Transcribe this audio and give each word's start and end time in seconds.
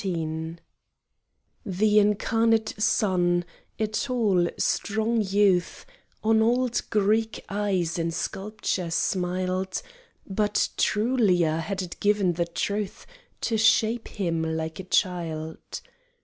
XVII 0.01 0.55
The 1.63 1.99
incarnate 1.99 2.73
sun, 2.81 3.45
a 3.77 3.85
tall 3.85 4.47
strong 4.57 5.21
youth, 5.21 5.85
On 6.23 6.41
old 6.41 6.81
Greek 6.89 7.45
eyes 7.49 7.99
in 7.99 8.09
sculpture 8.09 8.89
smiled: 8.89 9.83
But 10.25 10.69
trulier 10.75 11.59
had 11.59 11.83
it 11.83 11.99
given 11.99 12.33
the 12.33 12.47
truth 12.47 13.05
To 13.41 13.59
shape 13.59 14.07
him 14.07 14.41
like 14.41 14.79
a 14.79 14.85
child. 14.85 15.59